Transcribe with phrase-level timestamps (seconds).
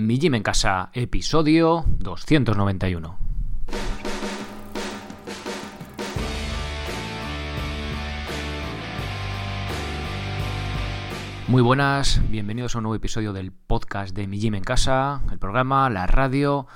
[0.00, 3.18] Mi Gym en Casa, episodio 291.
[11.48, 15.38] Muy buenas, bienvenidos a un nuevo episodio del podcast de Mi Gym en Casa, el
[15.38, 16.66] programa, la radio,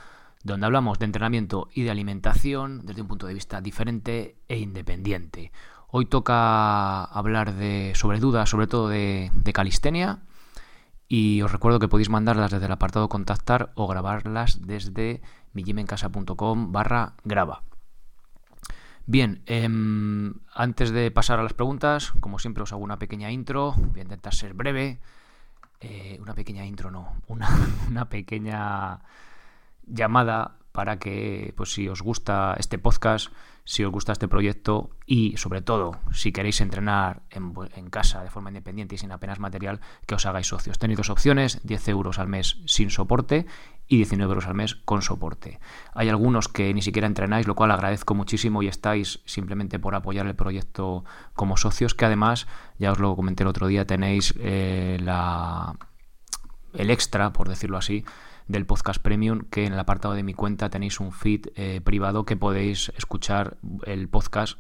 [0.43, 5.51] donde hablamos de entrenamiento y de alimentación desde un punto de vista diferente e independiente.
[5.89, 10.19] Hoy toca hablar de, sobre dudas, sobre todo de, de calistenia.
[11.15, 17.15] Y os recuerdo que podéis mandarlas desde el apartado contactar o grabarlas desde mijimencasa.com barra
[17.23, 17.63] graba.
[19.07, 23.77] Bien, em, antes de pasar a las preguntas, como siempre os hago una pequeña intro,
[23.79, 24.99] voy a intentar ser breve.
[25.81, 27.47] Eh, una pequeña intro, no, una,
[27.89, 28.99] una pequeña
[29.87, 35.37] llamada para que, pues si os gusta este podcast, si os gusta este proyecto y
[35.37, 40.17] sobre todo si queréis entrenar en, casa de forma independiente y sin apenas material, que
[40.17, 40.81] os hagáis socios.
[40.81, 43.47] Tenéis dos opciones, 10 euros al mes sin soporte
[43.87, 45.61] y 19 euros al mes con soporte.
[45.95, 50.27] Hay algunos que ni siquiera entrenáis, lo cual agradezco muchísimo y estáis simplemente por apoyar
[50.27, 52.49] el proyecto como socios, que además,
[52.81, 55.77] ya os lo comenté el otro día, tenéis eh, la,
[56.73, 58.05] el extra, por decirlo así,
[58.49, 62.25] del podcast premium, que en el apartado de mi cuenta tenéis un feed eh, privado
[62.25, 63.57] que podéis escuchar
[63.87, 64.59] el podcast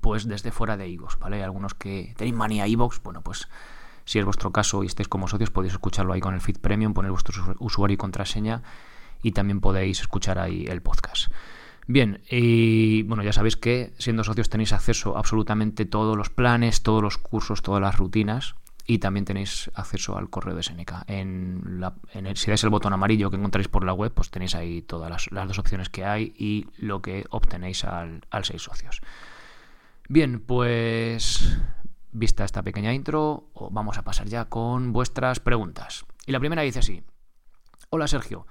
[0.00, 1.42] pues desde fuera de iVoox, ¿vale?
[1.42, 3.48] Algunos que tenéis manía iVoox, bueno, pues
[4.04, 6.94] si es vuestro caso y estáis como socios podéis escucharlo ahí con el feed premium,
[6.94, 8.62] poner vuestro usuario y contraseña
[9.22, 11.30] y también podéis escuchar ahí el podcast.
[11.86, 16.82] Bien, y bueno, ya sabéis que siendo socios tenéis acceso a absolutamente todos los planes,
[16.82, 18.54] todos los cursos, todas las rutinas
[18.86, 21.04] y también tenéis acceso al correo de Seneca.
[21.06, 21.82] En,
[22.34, 25.48] si dais el botón amarillo que encontráis por la web, pues tenéis ahí todas las,
[25.48, 29.00] dos opciones que hay y lo que obtenéis al, al 6 socios.
[30.08, 31.58] Bien, pues
[32.10, 36.04] vista esta pequeña intro, vamos a pasar ya con vuestras preguntas.
[36.26, 37.02] Y la primera dice así.
[37.90, 38.46] Hola Sergio,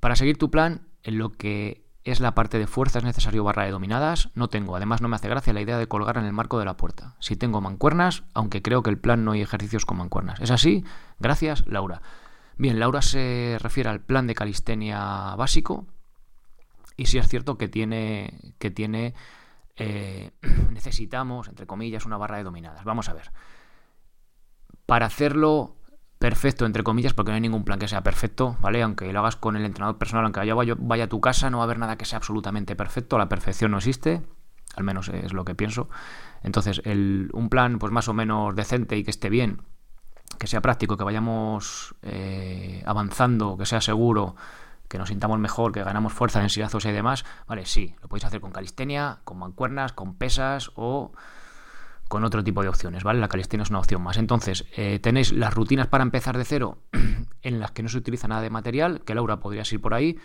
[0.00, 3.64] para seguir tu plan, en lo que es la parte de fuerza es necesario barra
[3.64, 4.76] de dominadas, no tengo.
[4.76, 7.16] Además no me hace gracia la idea de colgar en el marco de la puerta.
[7.18, 10.40] Si tengo mancuernas, aunque creo que el plan no hay ejercicios con mancuernas.
[10.40, 10.84] ¿Es así?
[11.18, 12.02] Gracias, Laura.
[12.56, 15.86] Bien, Laura se refiere al plan de calistenia básico.
[16.96, 18.54] Y sí es cierto que tiene.
[18.58, 19.14] que tiene.
[19.76, 20.32] Eh,
[20.70, 22.84] necesitamos, entre comillas, una barra de dominadas.
[22.84, 23.32] Vamos a ver.
[24.86, 25.76] Para hacerlo
[26.20, 28.82] perfecto, entre comillas, porque no hay ningún plan que sea perfecto, ¿vale?
[28.82, 31.62] Aunque lo hagas con el entrenador personal, aunque vaya, vaya a tu casa, no va
[31.62, 34.20] a haber nada que sea absolutamente perfecto, la perfección no existe,
[34.76, 35.88] al menos es lo que pienso.
[36.42, 39.62] Entonces, el, un plan pues más o menos decente y que esté bien,
[40.38, 44.36] que sea práctico, que vayamos eh, avanzando, que sea seguro,
[44.88, 48.42] que nos sintamos mejor, que ganamos fuerza, densidad y demás, vale, sí, lo podéis hacer
[48.42, 51.12] con calistenia, con mancuernas, con pesas o
[52.10, 53.20] con otro tipo de opciones, ¿vale?
[53.20, 54.16] La calistenia es una opción más.
[54.16, 56.78] Entonces, eh, tenéis las rutinas para empezar de cero,
[57.42, 60.18] en las que no se utiliza nada de material, que Laura podrías ir por ahí.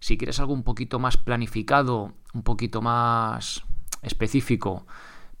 [0.00, 3.64] Si quieres algo un poquito más planificado, un poquito más
[4.02, 4.86] específico,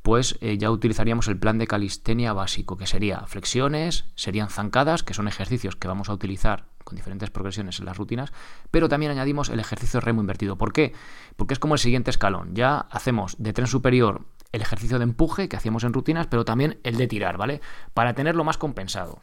[0.00, 5.12] pues eh, ya utilizaríamos el plan de calistenia básico, que sería flexiones, serían zancadas, que
[5.12, 8.32] son ejercicios que vamos a utilizar con diferentes progresiones en las rutinas,
[8.70, 10.56] pero también añadimos el ejercicio remo invertido.
[10.56, 10.94] ¿Por qué?
[11.36, 12.54] Porque es como el siguiente escalón.
[12.54, 16.78] Ya hacemos de tren superior el ejercicio de empuje que hacíamos en rutinas, pero también
[16.82, 17.60] el de tirar, ¿vale?
[17.94, 19.20] Para tenerlo más compensado.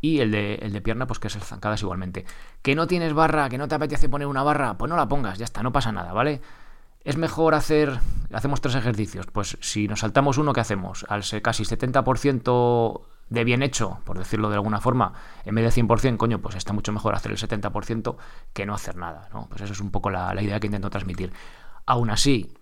[0.00, 2.24] Y el de, el de pierna, pues que es el zancadas igualmente.
[2.62, 5.38] Que no tienes barra, que no te apetece poner una barra, pues no la pongas,
[5.38, 6.40] ya está, no pasa nada, ¿vale?
[7.04, 7.98] Es mejor hacer,
[8.32, 11.04] hacemos tres ejercicios, pues si nos saltamos uno, ¿qué hacemos?
[11.08, 15.12] Al ser casi 70% de bien hecho, por decirlo de alguna forma,
[15.44, 18.16] en vez de 100%, coño, pues está mucho mejor hacer el 70%
[18.52, 19.46] que no hacer nada, ¿no?
[19.48, 21.32] Pues eso es un poco la, la idea que intento transmitir.
[21.86, 22.52] Aún así,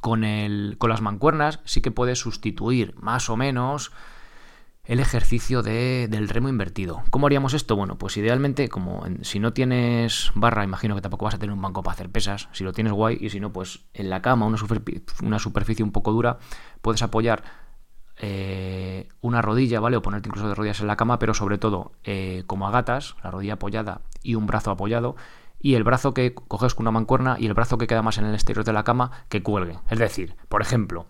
[0.00, 3.92] con, el, con las mancuernas sí que puedes sustituir más o menos
[4.84, 7.02] el ejercicio de, del remo invertido.
[7.10, 7.76] ¿Cómo haríamos esto?
[7.76, 11.62] Bueno, pues idealmente, como si no tienes barra, imagino que tampoco vas a tener un
[11.62, 12.48] banco para hacer pesas.
[12.52, 14.58] Si lo tienes guay, y si no, pues en la cama, una,
[15.22, 16.38] una superficie un poco dura,
[16.80, 17.44] puedes apoyar
[18.18, 19.96] eh, una rodilla, ¿vale?
[19.96, 23.14] O ponerte incluso de rodillas en la cama, pero sobre todo eh, como a gatas,
[23.22, 25.14] la rodilla apoyada y un brazo apoyado,
[25.62, 28.24] y el brazo que coges con una mancuerna y el brazo que queda más en
[28.24, 29.78] el exterior de la cama que cuelgue.
[29.88, 31.06] Es decir, por ejemplo,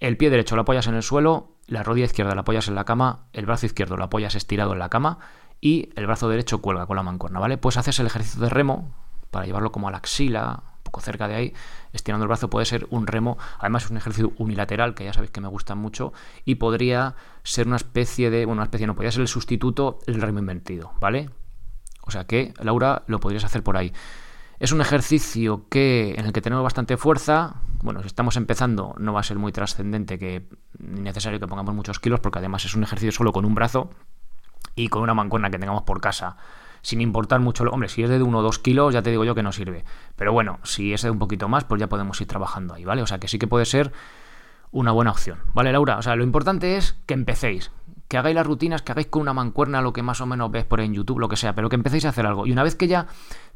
[0.00, 2.84] el pie derecho lo apoyas en el suelo, la rodilla izquierda la apoyas en la
[2.84, 5.18] cama, el brazo izquierdo lo apoyas estirado en la cama
[5.60, 7.58] y el brazo derecho cuelga con la mancuerna, ¿vale?
[7.58, 8.92] Pues haces el ejercicio de remo
[9.30, 11.54] para llevarlo como a la axila, un poco cerca de ahí,
[11.92, 15.30] estirando el brazo puede ser un remo, además es un ejercicio unilateral que ya sabéis
[15.30, 16.12] que me gusta mucho
[16.44, 17.14] y podría
[17.44, 20.92] ser una especie de, bueno, una especie no, podría ser el sustituto el remo invertido,
[20.98, 21.30] ¿vale?
[22.02, 23.92] O sea que, Laura, lo podrías hacer por ahí.
[24.58, 27.56] Es un ejercicio que, en el que tenemos bastante fuerza.
[27.82, 30.48] Bueno, si estamos empezando, no va a ser muy trascendente que
[30.78, 33.90] necesario que pongamos muchos kilos, porque además es un ejercicio solo con un brazo
[34.74, 36.36] y con una mancuerna que tengamos por casa
[36.82, 37.64] sin importar mucho.
[37.64, 39.84] Hombre, si es de 1 o 2 kilos, ya te digo yo que no sirve.
[40.16, 43.02] Pero bueno, si es de un poquito más, pues ya podemos ir trabajando ahí, ¿vale?
[43.02, 43.92] O sea que sí que puede ser
[44.72, 45.98] una buena opción, ¿vale, Laura?
[45.98, 47.72] O sea, lo importante es que empecéis,
[48.10, 50.64] que hagáis las rutinas, que hagáis con una mancuerna lo que más o menos ves
[50.64, 52.44] por en YouTube, lo que sea, pero que empecéis a hacer algo.
[52.44, 53.06] Y una vez que ya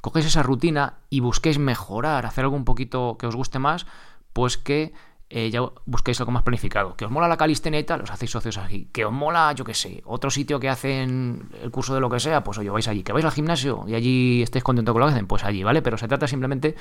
[0.01, 3.85] cogéis esa rutina y busquéis mejorar, hacer algo un poquito que os guste más,
[4.33, 4.93] pues que
[5.29, 6.95] eh, ya busquéis algo más planificado.
[6.95, 8.89] Que os mola la calistenia y tal, os hacéis socios aquí.
[8.93, 12.21] Que os mola, yo qué sé, otro sitio que hacen el curso de lo que
[12.21, 13.03] sea, pues os vais allí.
[13.03, 15.83] Que vais al gimnasio y allí estéis contentos con lo que hacen, pues allí, ¿vale?
[15.83, 16.77] Pero se trata simplemente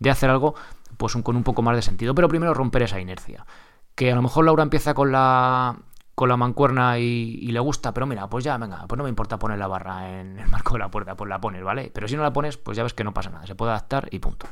[0.00, 0.56] de hacer algo
[0.96, 2.16] pues con un poco más de sentido.
[2.16, 3.46] Pero primero romper esa inercia
[3.94, 5.76] que a lo mejor Laura empieza con la
[6.14, 9.38] con la mancuerna y, le gusta, pero mira, pues ya, venga, pues no me importa
[9.38, 11.90] poner la barra en el marco de la puerta, pues la pones, ¿vale?
[11.92, 14.08] Pero si no la pones, pues ya ves que no pasa nada, se puede adaptar
[14.10, 14.46] y punto.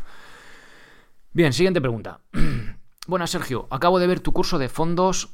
[1.32, 2.20] Bien, siguiente pregunta.
[3.06, 5.30] Bueno, Sergio, acabo de ver tu curso de fondos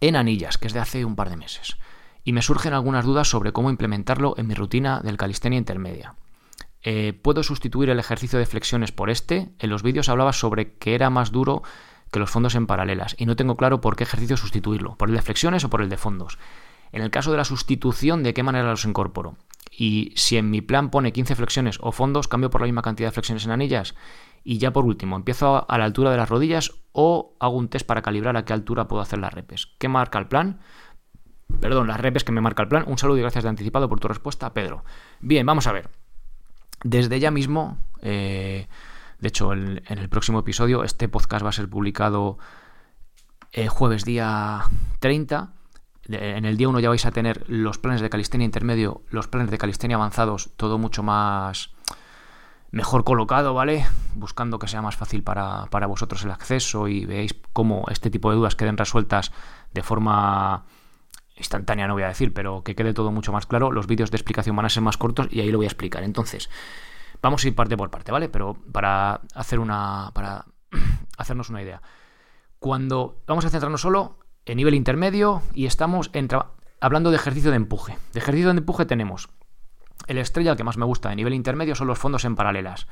[0.00, 1.76] en anillas, que es de hace un par de meses,
[2.22, 6.14] y me surgen algunas dudas sobre cómo implementarlo en mi rutina del calistenia intermedia.
[6.82, 9.50] Eh, ¿Puedo sustituir el ejercicio de flexiones por este?
[9.58, 11.62] En los vídeos hablabas sobre que era más duro
[12.10, 15.14] que los fondos en paralelas y no tengo claro por qué ejercicio sustituirlo, por el
[15.16, 16.38] de flexiones o por el de fondos.
[16.92, 19.36] En el caso de la sustitución, ¿de qué manera los incorporo?
[19.70, 23.08] Y si en mi plan pone 15 flexiones o fondos, cambio por la misma cantidad
[23.08, 23.94] de flexiones en anillas.
[24.42, 27.86] Y ya por último, empiezo a la altura de las rodillas o hago un test
[27.86, 29.68] para calibrar a qué altura puedo hacer las repes.
[29.78, 30.60] ¿Qué marca el plan?
[31.60, 32.84] Perdón, las repes que me marca el plan.
[32.86, 34.84] Un saludo y gracias de anticipado por tu respuesta, Pedro.
[35.20, 35.90] Bien, vamos a ver.
[36.82, 38.68] Desde ya mismo, eh,
[39.18, 42.38] de hecho, en, el próximo episodio, este podcast va a ser publicado
[43.52, 44.62] eh, jueves día
[45.00, 45.52] 30.
[46.10, 49.50] En el día 1 ya vais a tener los planes de calistenia intermedio, los planes
[49.50, 51.70] de calistenia avanzados, todo mucho más
[52.70, 53.86] mejor colocado, ¿vale?
[54.14, 58.30] Buscando que sea más fácil para, para vosotros el acceso y veáis cómo este tipo
[58.30, 59.32] de dudas queden resueltas
[59.74, 60.64] de forma
[61.36, 63.72] instantánea, no voy a decir, pero que quede todo mucho más claro.
[63.72, 66.02] Los vídeos de explicación van a ser más cortos y ahí lo voy a explicar.
[66.04, 66.48] Entonces,
[67.22, 68.28] Vamos a ir parte por parte, ¿vale?
[68.28, 70.10] Pero para hacer una.
[70.14, 70.46] para
[71.16, 71.82] hacernos una idea.
[72.58, 76.10] Cuando vamos a centrarnos solo en nivel intermedio y estamos
[76.80, 77.98] hablando de ejercicio de empuje.
[78.12, 79.28] De ejercicio de empuje tenemos
[80.06, 82.86] el estrella, el que más me gusta de nivel intermedio, son los fondos en paralelas.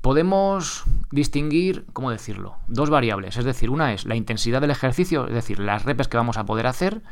[0.00, 2.56] Podemos distinguir, ¿cómo decirlo?
[2.68, 3.36] Dos variables.
[3.36, 6.46] Es decir, una es la intensidad del ejercicio, es decir, las repes que vamos a
[6.46, 7.02] poder hacer,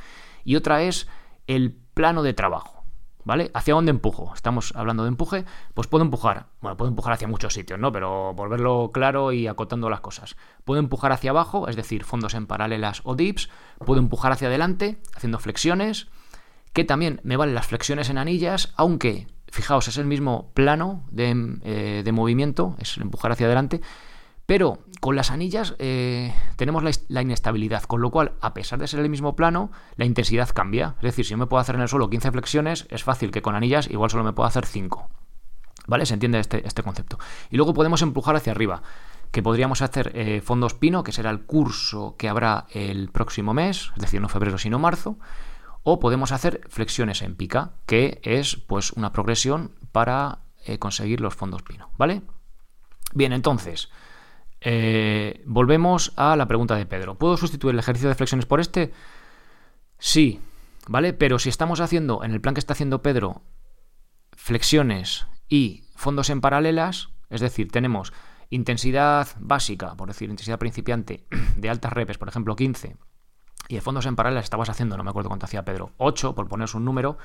[0.45, 1.07] y otra es
[1.47, 2.78] el plano de trabajo.
[3.29, 3.51] ¿Vale?
[3.53, 4.33] ¿Hacia dónde empujo?
[4.35, 5.45] Estamos hablando de empuje,
[5.75, 7.93] pues puedo empujar, bueno, puedo empujar hacia muchos sitios, ¿no?
[7.93, 10.35] Pero por verlo claro y acotando las cosas.
[10.65, 13.51] Puedo empujar hacia abajo, es decir, fondos en paralelas o dips,
[13.85, 16.09] puedo empujar hacia adelante, haciendo flexiones,
[16.73, 21.59] que también me valen las flexiones en anillas, aunque, fijaos, es el mismo plano de,
[21.65, 23.83] eh, de movimiento, es empujar hacia adelante,
[24.49, 28.99] pero con las anillas eh, tenemos la, inestabilidad, con lo cual, a pesar de ser
[29.01, 30.95] el mismo plano, la intensidad cambia.
[30.97, 33.43] Es decir, si yo me puedo hacer en el suelo 15 flexiones, es fácil que
[33.43, 35.11] con anillas igual solo me puedo hacer 5.
[35.87, 36.07] ¿Vale?
[36.07, 37.19] Se entiende este, este, concepto.
[37.51, 38.83] Y luego podemos empujar hacia arriba,
[39.33, 43.93] que podríamos hacer eh, fondos pino, que será el curso que habrá el próximo mes,
[43.97, 45.19] es decir, no febrero sino marzo.
[45.83, 51.35] O podemos hacer flexiones en pica, que es pues una progresión para eh, conseguir los
[51.35, 51.91] fondos pino.
[51.99, 52.23] ¿Vale?
[53.13, 53.91] Bien, entonces.
[54.61, 57.17] Eh, volvemos a la pregunta de Pedro.
[57.17, 58.93] ¿Puedo sustituir el ejercicio de flexiones por este?
[59.99, 60.41] Sí,
[60.89, 61.13] ¿vale?
[61.13, 63.43] Pero si estamos haciendo, en el plan que está haciendo Pedro,
[64.33, 68.13] flexiones y fondos en paralelas, es decir, tenemos
[68.51, 72.97] intensidad básica, por decir, intensidad principiante de altas repes, por ejemplo, 15,
[73.69, 76.49] y de fondos en paralelas estabas haciendo, no me acuerdo cuánto hacía Pedro, 8, por
[76.49, 77.19] poneros un número.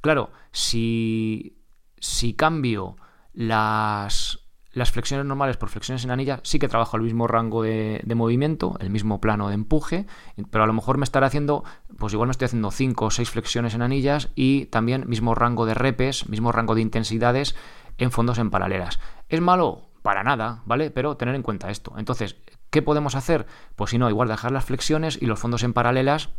[0.00, 1.64] Claro, si,
[1.98, 2.96] si cambio
[3.32, 4.47] las
[4.78, 8.76] las flexiones normales por flexiones en anilla sí que trabajo el mismo rango de, movimiento,
[8.80, 10.06] el mismo plano de empuje,
[10.50, 11.64] pero a lo mejor me estaré haciendo,
[11.98, 15.66] pues igual me estoy haciendo 5 o 6 flexiones en anillas y también mismo rango
[15.66, 17.54] de repes, mismo rango de intensidades
[17.98, 18.98] en fondos en paralelas.
[19.28, 19.90] ¿Es malo?
[20.02, 20.90] Para nada, ¿vale?
[20.90, 21.92] Pero tener en cuenta esto.
[21.98, 22.36] Entonces,
[22.70, 23.46] ¿qué podemos hacer?
[23.76, 26.30] Pues si no, igual dejar las flexiones y los fondos en paralelas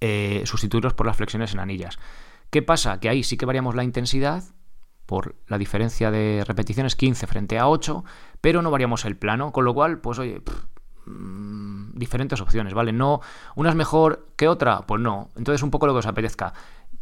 [0.00, 1.98] eh, sustituirlos por las flexiones en anillas.
[2.50, 3.00] ¿Qué pasa?
[3.00, 4.44] Que ahí sí que variamos la intensidad,
[5.06, 8.04] por la diferencia de repeticiones 15 frente a 8,
[8.40, 10.42] pero no variamos el plano, con lo cual, pues oye,
[11.06, 12.92] mm, diferentes opciones, ¿vale?
[12.92, 13.20] No,
[13.56, 15.30] una es mejor que otra, pues no.
[15.36, 16.52] Entonces un poco lo que os apetezca.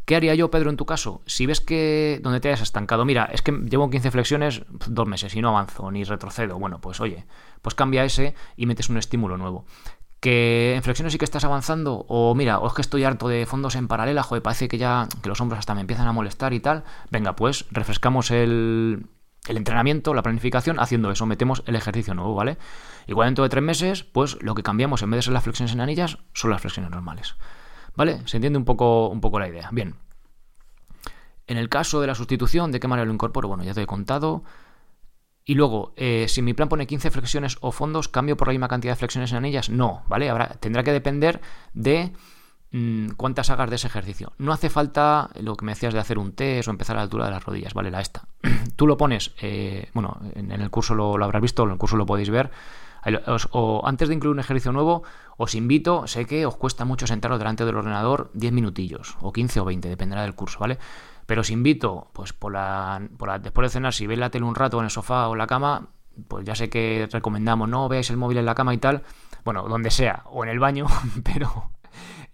[0.05, 1.23] ¿Qué haría yo, Pedro, en tu caso?
[1.27, 5.35] Si ves que donde te hayas estancado, mira, es que llevo 15 flexiones dos meses
[5.37, 7.25] y no avanzo ni retrocedo, bueno, pues oye,
[7.63, 9.65] pues cambia ese y metes un estímulo nuevo
[10.23, 13.45] que en flexiones sí que estás avanzando, o mira, o es que estoy harto de
[13.45, 16.53] fondos en paralela, joder, parece que ya que los hombros hasta me empiezan a molestar
[16.53, 19.09] y tal, venga, pues refrescamos el,
[19.49, 22.57] el entrenamiento, la planificación, haciendo eso, metemos el ejercicio nuevo, ¿vale?
[23.09, 25.75] Igual dentro de tres meses, pues lo que cambiamos en vez de ser las flexiones
[25.75, 27.35] en anillas, son las flexiones normales.
[27.97, 28.23] ¿Vale?
[28.27, 29.71] Se entiende un poco, un poco la idea.
[29.73, 29.97] Bien.
[31.49, 33.49] En el caso de la sustitución, ¿de qué manera lo incorporo?
[33.49, 34.45] Bueno, ya te he contado.
[35.45, 38.69] Y luego, eh, si mi plan pone 15 flexiones o fondos, ¿cambio por la misma
[38.69, 39.71] cantidad de flexiones en anillas?
[39.71, 40.31] No, ¿vale?
[40.31, 41.41] Ahora tendrá que depender
[41.75, 42.13] de
[42.71, 44.33] mm, cuántas hagas de ese ejercicio.
[44.39, 47.03] No hace falta lo que me decías de hacer un test o empezar a la
[47.03, 47.91] altura de las rodillas, ¿vale?
[47.91, 48.29] La esta.
[48.77, 51.97] Tú lo pones, eh, bueno, en, el curso lo, lo, habrás visto, en el curso
[51.97, 52.53] lo podéis ver.
[53.51, 55.03] o antes de incluir un ejercicio nuevo,
[55.39, 59.59] os invito, sé que os cuesta mucho sentaros delante del ordenador 10 minutillos, o 15
[59.59, 60.79] o 20, dependerá del curso, ¿vale?
[61.33, 63.01] Pero os invito, pues por la,
[63.41, 65.47] después de cenar, si veis la tele un rato en el sofá o en la
[65.47, 65.89] cama,
[66.29, 69.03] pues ya sé que recomendamos, no veáis el móvil en la cama y tal,
[69.43, 70.85] bueno, donde sea, o en el baño,
[71.25, 71.71] pero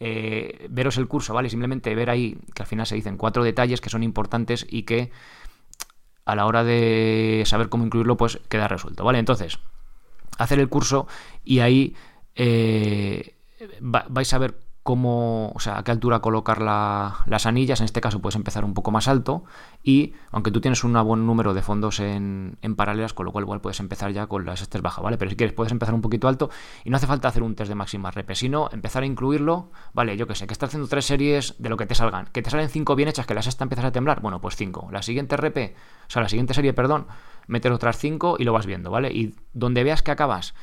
[0.01, 1.49] eh, veros el curso, ¿vale?
[1.49, 5.13] Simplemente ver ahí que al final se dicen cuatro detalles que son importantes y que
[6.25, 9.21] a la hora de saber cómo incluirlo, pues queda resuelto, ¿vale?
[9.21, 9.61] Entonces,
[10.39, 11.07] hacer el curso
[11.45, 11.95] y ahí
[12.35, 13.37] eh,
[13.79, 17.81] vais a ver cómo, o sea, a qué altura colocar las anillas.
[17.81, 19.45] En este caso puedes empezar un poco más alto
[19.83, 23.61] y aunque tú tienes un buen número de fondos en, paralelas, con lo cual igual
[23.61, 25.19] puedes empezar ya con las estés bajas, ¿vale?
[25.19, 26.49] Pero si quieres puedes empezar un poquito alto
[26.85, 30.17] y no hace falta hacer un test de máxima rep, sino empezar a incluirlo, ¿vale?
[30.17, 32.49] Yo que sé, que estás haciendo tres series de lo que te salgan, que te
[32.49, 34.89] salen cinco bien hechas, que la sexta empiezas a temblar, bueno, pues cinco.
[34.91, 37.09] La siguiente rep, o sea, la siguiente serie, perdón,
[37.47, 39.13] meter otras cinco y lo vas viendo, ¿vale?
[39.13, 40.55] Y donde veas que acabas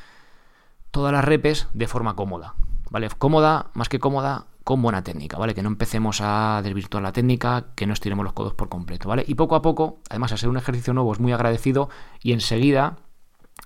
[0.90, 2.56] todas las repes de forma cómoda.
[2.90, 3.08] ¿Vale?
[3.18, 5.54] Cómoda, más que cómoda, con buena técnica, ¿vale?
[5.54, 9.24] Que no empecemos a desvirtuar la técnica, que no estiremos los codos por completo, ¿vale?
[9.26, 11.88] Y poco a poco, además, ser un ejercicio nuevo es muy agradecido
[12.20, 12.96] y enseguida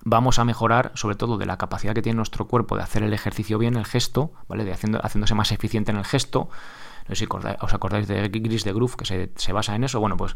[0.03, 3.13] vamos a mejorar, sobre todo, de la capacidad que tiene nuestro cuerpo de hacer el
[3.13, 4.63] ejercicio bien, el gesto, ¿vale?
[4.63, 6.49] De haciendo, haciéndose más eficiente en el gesto.
[7.07, 9.99] No sé si os acordáis de Gris de Groove, que se, basa en eso.
[9.99, 10.35] Bueno, pues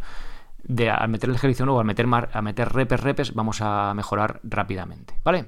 [0.64, 4.40] de, al meter el ejercicio nuevo, al meter, a meter repes, repes, vamos a mejorar
[4.44, 5.46] rápidamente, ¿vale?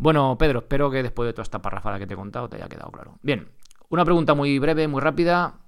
[0.00, 2.70] Bueno, Pedro, espero que después de toda esta parrafada que te he contado te haya
[2.70, 3.18] quedado claro.
[3.20, 3.50] Bien,
[3.90, 5.58] una pregunta muy breve, muy rápida.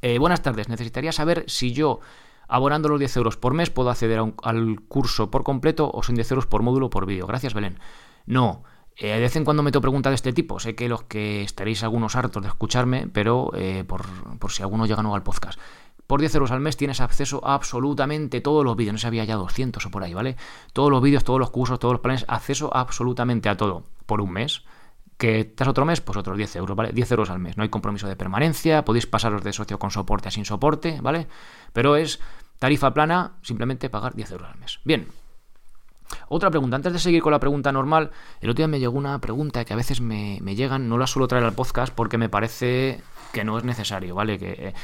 [0.00, 2.00] Eh, buenas tardes, necesitaría saber si yo,
[2.48, 6.30] abonando los 10 euros por mes, puedo acceder al curso por completo o son 10
[6.30, 7.26] euros por módulo por vídeo.
[7.26, 7.78] Gracias, Belén.
[8.24, 8.64] No,
[8.96, 10.58] eh, de vez en cuando meto preguntas de este tipo.
[10.58, 14.06] Sé que los que estaréis algunos hartos de escucharme, pero eh, por,
[14.38, 15.60] por, si alguno llega nuevo al podcast.
[16.08, 18.94] Por 10 euros al mes tienes acceso a absolutamente todos los vídeos.
[18.94, 20.36] No sabía ya 200 o por ahí, ¿vale?
[20.72, 24.32] Todos los vídeos, todos los cursos, todos los planes, acceso absolutamente a todo por un
[24.32, 24.62] mes.
[25.18, 26.00] ¿Que estás otro mes?
[26.00, 26.92] Pues otros 10 euros, ¿vale?
[26.92, 27.58] 10 euros al mes.
[27.58, 31.26] No hay compromiso de permanencia, podéis pasaros de socio con soporte a sin soporte, ¿vale?
[31.74, 32.20] Pero es
[32.58, 34.80] tarifa plana, simplemente pagar 10 euros al mes.
[34.84, 35.08] Bien.
[36.28, 39.18] Otra pregunta, antes de seguir con la pregunta normal, el otro día me llegó una
[39.18, 43.02] pregunta que a veces me, llegan, no la suelo traer al podcast porque me parece
[43.34, 44.38] que no es necesario, ¿vale?
[44.38, 44.74] Que eh,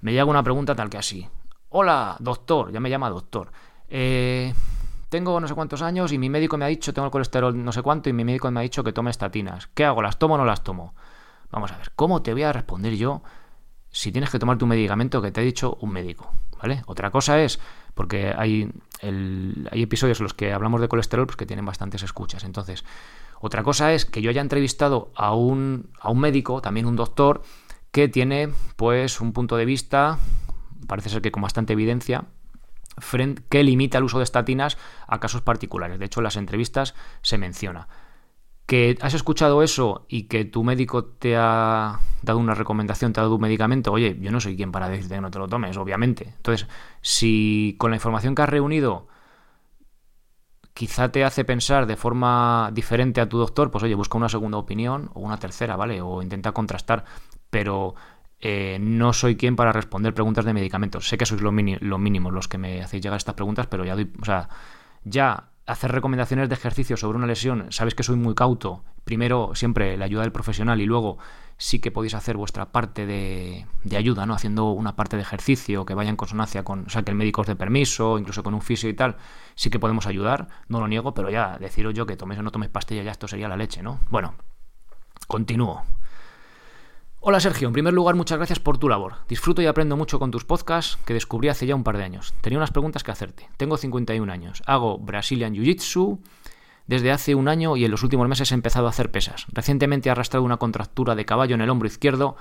[0.00, 1.28] me llega una pregunta tal que así.
[1.70, 3.50] Hola, doctor, ya me llama doctor.
[3.88, 4.54] Eh,
[5.08, 7.72] tengo no sé cuántos años y mi médico me ha dicho, tengo el colesterol no
[7.72, 9.68] sé cuánto y mi médico me ha dicho que tome estatinas.
[9.74, 10.02] ¿Qué hago?
[10.02, 10.94] ¿Las tomo o no las tomo?
[11.50, 13.22] Vamos a ver, ¿cómo te voy a responder yo
[13.90, 16.30] si tienes que tomar tu medicamento que te ha dicho un médico?
[16.60, 16.82] ¿Vale?
[16.86, 17.60] Otra cosa es,
[17.94, 22.44] porque hay, hay episodios en los que hablamos de colesterol pues, que tienen bastantes escuchas.
[22.44, 22.84] Entonces,
[23.40, 27.42] otra cosa es que yo haya entrevistado a un, a un médico, también un doctor,
[27.90, 30.18] que tiene pues un punto de vista,
[30.86, 32.26] parece ser que con bastante evidencia,
[33.48, 34.76] que limita el uso de estatinas
[35.06, 35.98] a casos particulares.
[35.98, 37.88] De hecho, en las entrevistas se menciona.
[38.66, 43.22] Que has escuchado eso y que tu médico te ha dado una recomendación, te ha
[43.22, 45.76] dado un medicamento, oye, yo no soy quien para decirte que no te lo tomes,
[45.78, 46.34] obviamente.
[46.36, 46.68] Entonces,
[47.00, 49.06] si con la información que has reunido
[50.74, 54.58] quizá te hace pensar de forma diferente a tu doctor, pues oye, busca una segunda
[54.58, 56.00] opinión o una tercera, ¿vale?
[56.00, 57.04] O intenta contrastar
[57.50, 57.94] pero
[58.40, 61.08] eh, no soy quien para responder preguntas de medicamentos.
[61.08, 64.12] Sé que sois lo, mínimo los que me hacéis llegar estas preguntas, pero ya doy,
[64.20, 64.48] o sea,
[65.04, 68.84] ya hacer recomendaciones de ejercicio sobre una lesión, sabéis que soy muy cauto.
[69.04, 71.18] Primero, siempre la ayuda del profesional y luego
[71.58, 74.34] sí que podéis hacer vuestra parte de, ayuda, ¿no?
[74.34, 77.40] Haciendo una parte de ejercicio que vaya en consonancia con, o sea, que el médico
[77.40, 79.16] os dé permiso, incluso con un fisio y tal,
[79.56, 82.52] sí que podemos ayudar, no lo niego, pero ya deciros yo que toméis o no
[82.52, 83.98] toméis pastilla, ya esto sería la leche, ¿no?
[84.08, 84.34] Bueno,
[85.26, 85.82] continúo.
[87.20, 89.16] Hola Sergio, en primer lugar muchas gracias por tu labor.
[89.28, 92.32] Disfruto y aprendo mucho con tus podcasts que descubrí hace ya un par de años.
[92.42, 93.50] Tenía unas preguntas que hacerte.
[93.56, 96.20] Tengo 51 años, hago Brazilian Jiu-Jitsu
[96.86, 99.46] desde hace un año y en los últimos meses he empezado a hacer pesas.
[99.52, 102.36] Recientemente he arrastrado una contractura de caballo en el hombro izquierdo,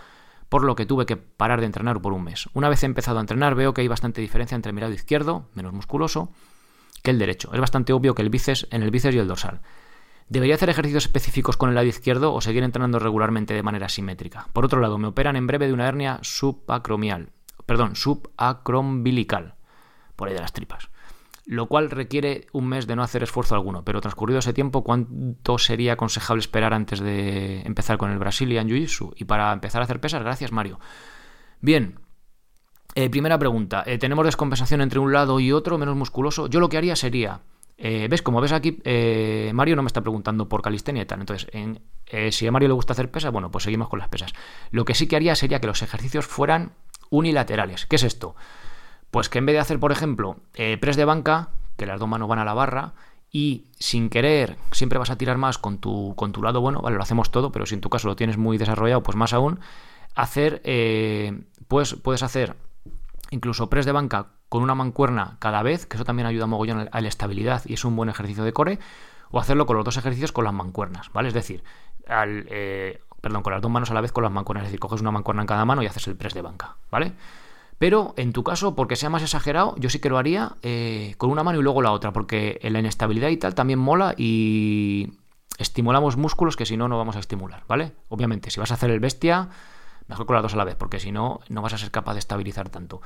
[0.48, 2.48] por lo que tuve que parar de entrenar por un mes.
[2.54, 5.50] Una vez he empezado a entrenar veo que hay bastante diferencia entre el lado izquierdo,
[5.56, 6.30] menos musculoso,
[7.02, 7.50] que el derecho.
[7.52, 9.60] Es bastante obvio que el bíceps en el bíceps y el dorsal.
[10.30, 14.48] ¿Debería hacer ejercicios específicos con el lado izquierdo o seguir entrenando regularmente de manera simétrica?
[14.54, 17.30] Por otro lado, me operan en breve de una hernia subacromial,
[17.66, 19.56] perdón, subacrombilical,
[20.16, 20.90] por ahí de las tripas,
[21.46, 25.58] lo cual requiere un mes de no hacer esfuerzo alguno, pero transcurrido ese tiempo, ¿cuánto
[25.58, 29.14] sería aconsejable esperar antes de empezar con el Brazilian Jiu-Jitsu?
[29.16, 30.80] Y para empezar a hacer pesas, gracias Mario.
[31.62, 32.00] Bien,
[32.96, 36.48] Eh, primera pregunta, eh, ¿tenemos descompensación entre un lado y otro, menos musculoso?
[36.48, 37.42] Yo lo que haría sería,
[37.78, 38.22] eh, ¿ves?
[38.22, 38.80] Como ves aquí,
[39.54, 41.20] Mario no me está preguntando por calistenia y tal.
[41.20, 41.48] Entonces,
[42.36, 44.34] si a Mario le gusta hacer pesas, bueno, pues seguimos con las pesas.
[44.72, 46.72] Lo que sí que haría sería que los ejercicios fueran
[47.10, 47.86] unilaterales.
[47.86, 48.36] ¿Qué es esto?
[49.12, 50.38] Pues que en vez de hacer, por ejemplo,
[50.80, 52.94] press de banca, que las dos manos van a la barra,
[53.32, 56.96] y sin querer siempre vas a tirar más con tu, con tu lado bueno, vale,
[56.96, 59.60] lo hacemos todo, pero si en tu caso lo tienes muy desarrollado, pues más aún,
[60.16, 60.62] hacer,
[61.68, 62.56] pues puedes hacer
[63.32, 67.02] incluso press de banca con una mancuerna cada vez, que eso también ayuda mogollón a
[67.02, 68.80] la estabilidad y es un buen ejercicio de core,
[69.32, 71.28] o hacerlo con los dos ejercicios con las mancuernas, ¿vale?
[71.28, 71.64] Es decir,
[72.08, 74.80] al, eh, perdón, con las dos manos a la vez con las mancuernas, es decir,
[74.80, 77.14] coges una mancuerna en cada mano y haces el press de banca, ¿vale?
[77.78, 81.30] Pero en tu caso, porque sea más exagerado, yo sí que lo haría eh, con
[81.30, 85.14] una mano y luego la otra, porque la inestabilidad y tal también mola y
[85.60, 87.92] estimulamos músculos que si no, no vamos a estimular, ¿vale?
[88.10, 89.50] Obviamente, si vas a hacer el bestia,
[90.08, 92.14] Mejor con las dos a la vez, porque si no, no vas a ser capaz
[92.14, 93.02] de estabilizar tanto.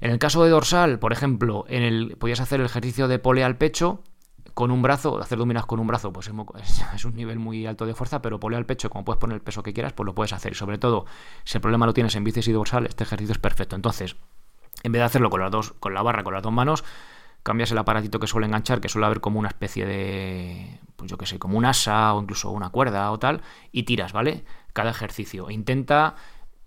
[0.00, 3.44] En el caso de dorsal, por ejemplo, en el, podías hacer el ejercicio de pole
[3.44, 4.00] al pecho
[4.54, 6.28] con un brazo, hacer dominas con un brazo, pues
[6.94, 9.42] es, un nivel muy alto de fuerza, pero pole al pecho, como puedes poner el
[9.42, 10.52] peso que quieras, pues lo puedes hacer.
[10.52, 11.06] Y sobre todo,
[11.44, 13.76] si el problema lo tienes en bíceps y dorsal, este ejercicio es perfecto.
[13.76, 14.16] Entonces,
[14.82, 16.84] en vez de hacerlo con las dos, con la barra, con las dos manos,
[17.42, 21.18] cambias el aparatito que suele enganchar, que suele haber como una especie de, pues yo
[21.18, 24.44] que sé, como un asa o incluso una cuerda o tal, y tiras, ¿vale?
[24.72, 25.50] Cada ejercicio.
[25.50, 26.16] Intenta,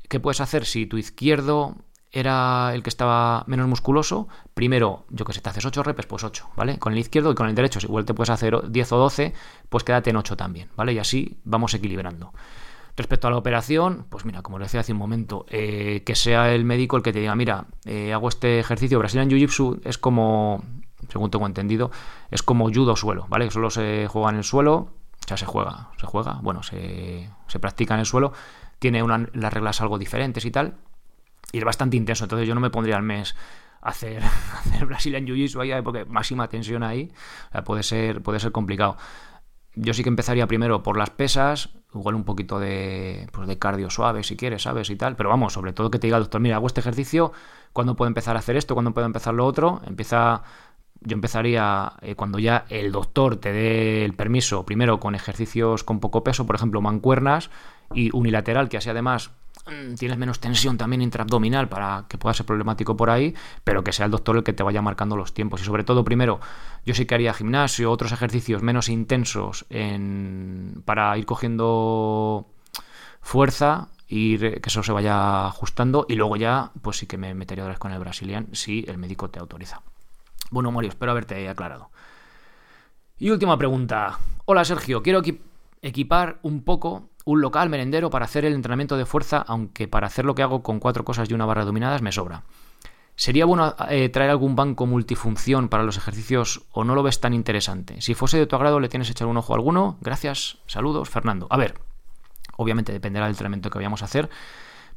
[0.10, 1.76] ¿qué puedes hacer si tu izquierdo
[2.12, 4.28] era el que estaba menos musculoso?
[4.54, 6.80] Primero, yo que sé, te haces 8 repes, pues 8, ¿vale?
[6.80, 9.34] Con el izquierdo y con el derecho, si igual te puedes hacer 10 o 12,
[9.70, 10.94] pues quédate en 8 también, ¿vale?
[10.94, 12.32] Y así vamos equilibrando.
[12.98, 16.54] Respecto a la operación, pues mira, como le decía hace un momento, eh, que sea
[16.54, 19.00] el médico el que te diga, mira, eh, hago este ejercicio.
[19.00, 20.64] Brazilian Jiu-Jitsu es como,
[21.10, 21.92] según tengo entendido,
[22.32, 23.52] es como judo suelo, ¿vale?
[23.52, 24.94] Solo se juega en el suelo,
[25.25, 28.32] o sea, se juega, se juega, bueno, se, se practica en el suelo,
[28.77, 29.03] tiene
[29.34, 30.75] las reglas algo diferentes y tal,
[31.51, 33.36] y es bastante intenso, entonces yo no me pondría al mes
[33.82, 34.22] a hacer,
[34.60, 37.12] hacer Brazilian Jiu-Jitsu ahí, porque máxima tensión ahí,
[37.65, 38.97] puede, ser, puede ser complicado.
[39.73, 43.89] Yo sí que empezaría primero por las pesas, igual un poquito de, pues de cardio
[43.89, 44.89] suave si quieres, ¿sabes?
[44.89, 45.15] Y tal.
[45.15, 47.34] Pero vamos, sobre todo que te diga el doctor, mira, hago este ejercicio,
[47.73, 48.73] ¿cuándo puedo empezar a hacer esto?
[48.73, 49.82] ¿Cuándo puedo empezar lo otro?
[49.86, 50.43] Empieza,
[51.06, 56.00] yo empezaría eh, cuando ya el doctor te dé el permiso, primero con ejercicios con
[56.00, 57.50] poco peso, por ejemplo, mancuernas
[57.94, 59.32] y unilateral, que así además
[59.68, 63.91] Mm, tienes menos tensión también intraabdominal para que pueda ser problemático por ahí, pero que
[63.91, 65.62] sea el doctor el que te vaya marcando los tiempos.
[65.62, 66.39] Y sobre todo, primero,
[66.86, 72.48] yo sí que haría gimnasio, otros ejercicios menos intensos en, para ir cogiendo
[73.22, 77.63] fuerza y que eso se vaya ajustando y luego ya pues sí que me metería
[77.63, 79.82] otra vez con el brasilian si el médico te autoriza.
[80.51, 81.89] Bueno, Mario, espero haberte aclarado.
[83.17, 84.19] Y última pregunta.
[84.45, 85.21] Hola Sergio, quiero
[85.81, 90.25] equipar un poco un local merendero para hacer el entrenamiento de fuerza, aunque para hacer
[90.25, 92.43] lo que hago con cuatro cosas y una barra dominadas me sobra.
[93.15, 97.34] ¿Sería bueno eh, traer algún banco multifunción para los ejercicios o no lo ves tan
[97.34, 98.01] interesante?
[98.01, 99.97] Si fuese de tu agrado, ¿le tienes echar un ojo a alguno?
[100.01, 101.47] Gracias, saludos, Fernando.
[101.49, 101.79] A ver,
[102.58, 104.29] obviamente dependerá del entrenamiento que vayamos a hacer,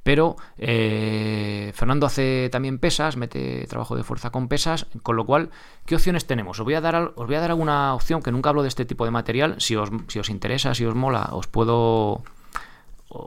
[0.08, 5.50] pero eh, Fernando hace también pesas, mete trabajo de fuerza con pesas, con lo cual,
[5.84, 6.58] ¿qué opciones tenemos?
[6.58, 8.86] Os voy a dar, os voy a dar alguna opción que nunca hablo de este
[8.86, 9.56] tipo de material.
[9.58, 12.22] Si os, si os interesa, si os mola, os puedo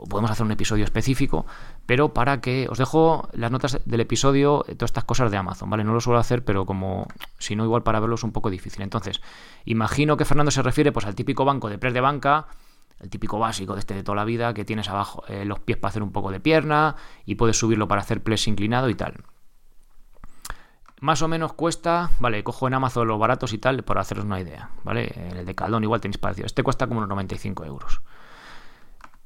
[0.08, 1.46] podemos hacer un episodio específico,
[1.86, 5.84] pero para que os dejo las notas del episodio, todas estas cosas de Amazon, ¿vale?
[5.84, 7.06] No lo suelo hacer, pero como
[7.38, 8.82] si no, igual para verlo es un poco difícil.
[8.82, 9.20] Entonces,
[9.66, 12.48] imagino que Fernando se refiere pues al típico banco de press de banca,
[13.02, 15.76] el típico básico de este de toda la vida, que tienes abajo eh, los pies
[15.76, 16.94] para hacer un poco de pierna
[17.26, 19.24] y puedes subirlo para hacer press inclinado y tal.
[21.00, 24.40] Más o menos cuesta, vale, cojo en Amazon los baratos y tal, por haceros una
[24.40, 25.12] idea, ¿vale?
[25.32, 26.46] El de Caldón igual tenéis parecido.
[26.46, 28.02] Este cuesta como unos 95 euros.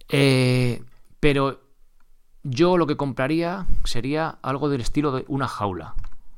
[0.09, 0.83] Eh,
[1.21, 1.61] pero
[2.45, 5.95] yo lo que compraría sería algo del estilo de una jaula.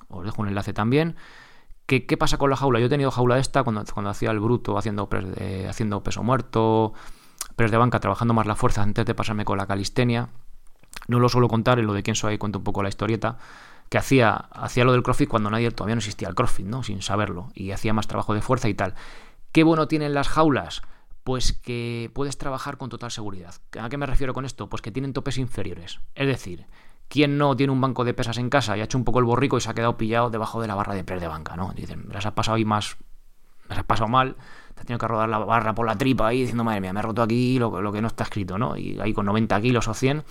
[0.09, 1.15] Os dejo un enlace también.
[1.87, 2.81] ¿Qué, qué pasa con la jaula?
[2.81, 5.09] Yo he tenido jaula esta cuando, cuando hacía el bruto, haciendo,
[5.69, 6.95] haciendo peso muerto,
[7.59, 10.29] pero de banca trabajando más la fuerza antes de pasarme con la calistenia.
[11.09, 13.37] No lo suelo contar, en lo de quién soy, cuento un poco la historieta,
[13.89, 16.85] que hacía, hacía lo del CrossFit cuando nadie todavía no existía el CrossFit, ¿no?
[16.85, 18.95] Sin saberlo, y hacía más trabajo de fuerza y tal.
[19.51, 20.83] ¿Qué bueno tienen las jaulas?
[21.25, 23.57] Pues que puedes trabajar con total seguridad.
[23.81, 24.69] ¿A qué me refiero con esto?
[24.69, 25.99] Pues que tienen topes inferiores.
[26.15, 26.65] Es decir,
[27.09, 29.25] ¿quién no tiene un banco de pesas en casa y ha hecho un poco el
[29.25, 31.73] borrico y se ha quedado pillado debajo de la barra de press de banca, ¿no?
[31.75, 32.99] Dicen, las has pasado ahí más,
[33.69, 34.37] las has pasado mal,
[34.79, 37.03] te tenido que rodar la barra por la tripa ahí diciendo, madre mía, me he
[37.03, 38.77] roto aquí lo, que no está escrito, ¿no?
[38.77, 40.25] Y ahí con 90 kilos o 100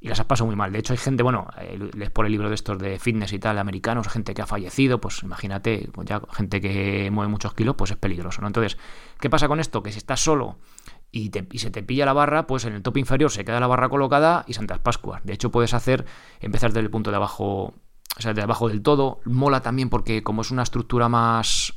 [0.00, 0.72] y las has pasado muy mal.
[0.72, 3.38] De hecho, hay gente, bueno, eh, les pone el libro de estos de fitness y
[3.38, 7.74] tal, americanos, gente que ha fallecido, pues imagínate, pues ya gente que mueve muchos kilos,
[7.76, 8.46] pues es peligroso, ¿no?
[8.46, 8.78] Entonces,
[9.20, 9.82] ¿qué pasa con esto?
[9.82, 10.58] Que si estás solo
[11.10, 13.88] y, se te pilla la barra, pues en el top inferior se queda la barra
[13.88, 15.24] colocada y Santas Pascuas.
[15.24, 16.04] De hecho, puedes hacer,
[16.40, 17.74] empezar desde el punto de abajo,
[18.16, 19.20] o sea, de abajo del todo.
[19.24, 21.74] Mola también porque como es una estructura más,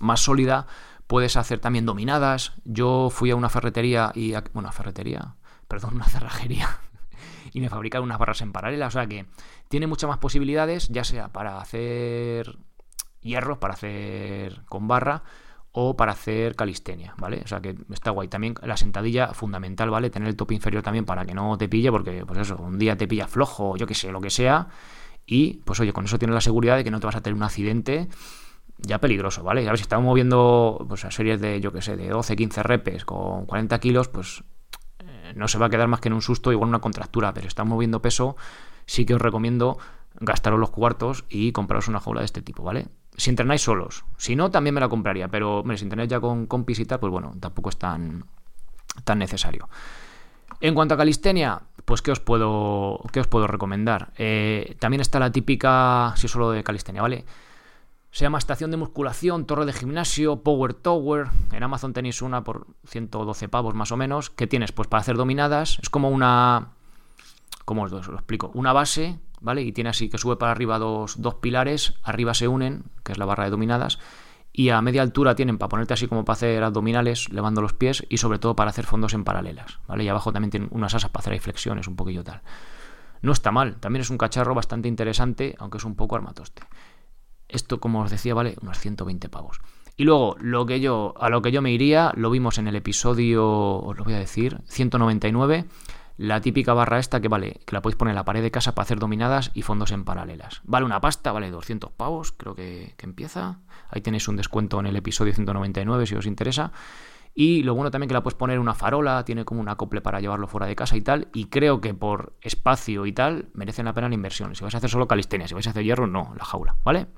[0.00, 0.66] más sólida,
[1.06, 2.52] puedes hacer también dominadas.
[2.64, 5.36] Yo fui a una ferretería y, bueno, una ferretería,
[5.68, 6.68] perdón, una cerrajería.
[7.52, 8.86] y me fabricaron unas barras en paralela.
[8.86, 9.26] O sea que
[9.68, 12.58] tiene muchas más posibilidades, ya sea para hacer
[13.20, 15.22] hierros, para hacer con barra,
[15.72, 17.40] o para hacer calistenia, ¿vale?
[17.44, 18.28] O sea que está guay.
[18.28, 20.10] También la sentadilla fundamental, ¿vale?
[20.10, 22.96] Tener el top inferior también para que no te pille, porque pues eso, un día
[22.96, 24.68] te pilla flojo, yo que sé, lo que sea,
[25.26, 27.36] y pues oye, con eso tienes la seguridad de que no te vas a tener
[27.36, 28.08] un accidente
[28.82, 29.66] ya peligroso, ¿vale?
[29.66, 32.62] A ver, si estamos moviendo pues, a series de, yo que sé, de 12, 15
[32.62, 34.44] repes con 40 kilos, pues
[35.00, 37.44] eh, no se va a quedar más que en un susto, igual una contractura, pero
[37.44, 38.36] si estamos moviendo peso,
[38.86, 39.78] sí que os recomiendo
[40.20, 42.88] gastaros los cuartos y compraros una jaula de este tipo, ¿vale?
[43.16, 44.04] si entrenáis solos.
[44.16, 47.10] Si no, también me la compraría, pero si entrenáis ya con compis y tal, pues
[47.10, 48.24] bueno, tampoco es tan,
[49.04, 49.68] tan necesario.
[50.60, 54.12] En cuanto a calistenia, pues ¿qué os puedo, qué os puedo recomendar?
[54.16, 57.24] Eh, también está la típica, si solo de calistenia, ¿vale?
[58.12, 61.28] Se llama estación de musculación, torre de gimnasio, power tower.
[61.50, 64.30] En Amazon tenéis una por 112 pavos más o menos.
[64.30, 64.70] ¿Qué tienes?
[64.70, 65.78] Pues para hacer dominadas.
[65.82, 66.68] Es como una...
[67.64, 68.50] ¿Cómo os lo explico?
[68.54, 69.62] Una base ¿vale?
[69.62, 73.26] Y tiene así que sube para arriba dos, pilares, arriba se unen, que es la
[73.26, 73.98] barra de dominadas,
[74.52, 78.06] y a media altura tienen para ponerte así como para hacer abdominales, levando los pies,
[78.08, 80.04] y sobre todo para hacer fondos en paralelas, ¿vale?
[80.04, 82.40] Y abajo también tienen unas asas para hacer ahí flexiones, un poquillo tal.
[83.20, 86.62] No está mal, también es un cacharro bastante interesante, aunque es un poco armatoste.
[87.52, 89.60] Esto, como os decía, vale unos 120 pavos.
[89.96, 92.76] Y luego, lo que yo, a lo que yo me iría, lo vimos en el
[92.76, 95.66] episodio, os lo voy a decir, 199
[96.16, 98.74] la típica barra esta que vale, que la podéis poner en la pared de casa
[98.74, 100.60] para hacer dominadas y fondos en paralelas.
[100.64, 103.60] Vale una pasta, vale 200 pavos, creo que, empieza.
[103.88, 106.72] Ahí tenéis un descuento en el episodio 199 si os interesa.
[107.34, 110.20] Y lo bueno también que la puedes poner una farola, tiene como un acople para
[110.20, 111.28] llevarlo fuera de casa y tal.
[111.32, 114.54] Y creo que por espacio y tal merecen la pena la inversión.
[114.54, 117.08] Si vais a hacer solo calistenia, si vais a hacer hierro, no, la jaula, ¿vale?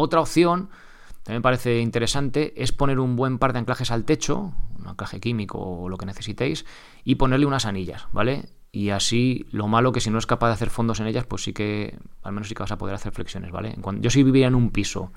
[0.00, 0.68] Otra opción
[1.24, 5.58] también parece interesante es poner un buen par de anclajes al techo, un anclaje químico
[5.58, 6.64] o lo que necesitéis,
[7.02, 8.48] y ponerle unas anillas, ¿vale?
[8.70, 11.42] Y así, lo malo que si no es capaz de hacer fondos en ellas, pues
[11.42, 13.76] sí que, al menos sí que vas a poder hacer flexiones, ¿vale?
[14.00, 15.10] yo si viviera en un piso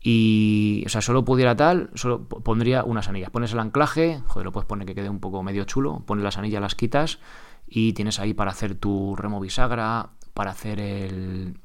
[0.00, 3.30] y, o sea, solo pudiera tal, solo pondría unas anillas.
[3.30, 6.38] Pones el anclaje, joder, lo puedes poner que quede un poco medio chulo, pones las
[6.38, 7.18] anillas, las quitas
[7.66, 11.58] y tienes ahí para hacer tu remo bisagra, para hacer el,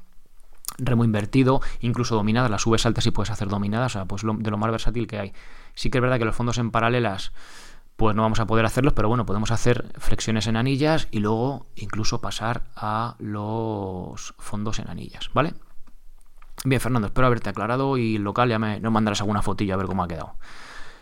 [0.78, 4.50] remo invertido, incluso dominadas, las subes altas y puedes hacer dominadas, o sea, pues de
[4.50, 5.32] lo más versátil que hay.
[5.74, 7.32] Sí que es verdad que los fondos en paralelas,
[7.96, 11.66] pues no vamos a poder hacerlos, pero bueno, podemos hacer flexiones en anillas y luego
[11.76, 15.54] incluso pasar a los fondos en anillas, ¿vale?
[16.64, 19.86] Bien, Fernando, espero haberte aclarado y local ya me, no mandarás alguna fotillo a ver
[19.86, 20.36] cómo ha quedado.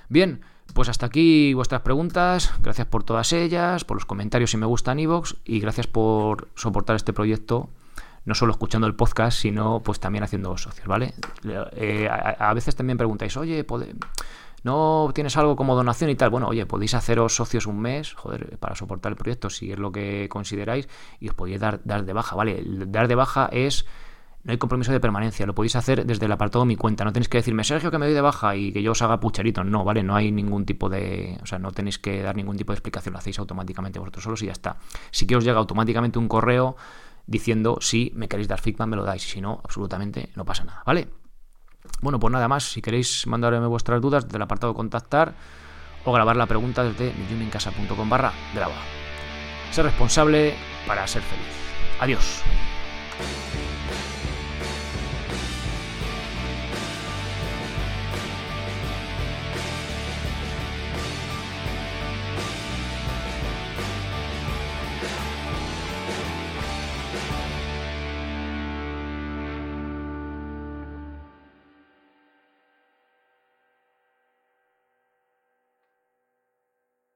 [0.09, 0.43] Bien,
[0.75, 4.99] pues hasta aquí vuestras preguntas, gracias por todas ellas, por los comentarios si me gustan
[4.99, 7.71] Evox y gracias por soportar este proyecto
[8.25, 11.15] no solo escuchando el podcast, sino pues también haciendo socios, ¿vale?
[11.77, 13.67] Eh, a, veces también preguntáis, oye,
[14.63, 16.31] ¿no tienes algo como donación y tal?
[16.31, 19.91] Bueno, oye, podéis haceros socios un mes, joder, para soportar el proyecto, si es lo
[19.91, 20.89] que consideráis,
[21.21, 22.63] y os podéis dar, de baja, ¿vale?
[22.65, 23.87] dar de baja es
[24.45, 27.05] no hay compromiso de permanencia, lo podéis hacer desde el apartado de mi cuenta.
[27.05, 29.21] No tenéis que decirme, Sergio, que me doy de baja y que yo os haga
[29.21, 29.65] pucheritos.
[29.65, 30.03] No, ¿vale?
[30.03, 31.39] No hay ningún tipo de.
[31.43, 34.43] O sea, no tenéis que dar ningún tipo de explicación, lo hacéis automáticamente vosotros solos
[34.43, 34.79] y ya está.
[35.13, 36.77] Si que os llega automáticamente un correo
[37.33, 40.83] diciendo si me queréis dar feedback, me lo dais, si no, absolutamente no pasa nada,
[40.87, 41.09] ¿vale?
[42.01, 45.35] Bueno, pues nada más, si queréis mandarme vuestras dudas desde el apartado contactar
[46.05, 48.75] o grabar la pregunta desde mijumencasa.com barra graba.
[49.71, 50.55] Ser responsable
[50.87, 51.47] para ser feliz.
[52.01, 52.43] Adiós.